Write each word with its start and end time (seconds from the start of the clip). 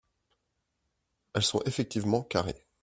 Elles 1.35 1.43
sont 1.43 1.61
effectivement 1.67 2.23
carrées. 2.23 2.65